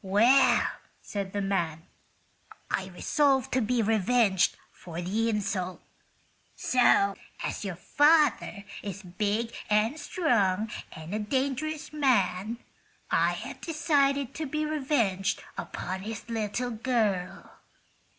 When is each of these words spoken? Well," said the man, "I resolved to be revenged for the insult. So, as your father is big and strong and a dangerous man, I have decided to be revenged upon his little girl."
Well," 0.03 0.67
said 1.03 1.31
the 1.31 1.43
man, 1.43 1.83
"I 2.71 2.87
resolved 2.87 3.51
to 3.53 3.61
be 3.61 3.83
revenged 3.83 4.57
for 4.73 4.99
the 4.99 5.29
insult. 5.29 5.79
So, 6.55 7.13
as 7.43 7.63
your 7.63 7.75
father 7.75 8.63
is 8.81 9.03
big 9.03 9.53
and 9.69 9.99
strong 9.99 10.71
and 10.91 11.13
a 11.13 11.19
dangerous 11.19 11.93
man, 11.93 12.57
I 13.11 13.33
have 13.33 13.61
decided 13.61 14.33
to 14.33 14.47
be 14.47 14.65
revenged 14.65 15.43
upon 15.55 16.01
his 16.01 16.27
little 16.27 16.71
girl." 16.71 17.59